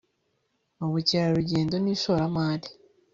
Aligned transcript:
mu 0.77 0.87
bukerarugendo 0.93 1.75
n'ishoramari 1.83 2.69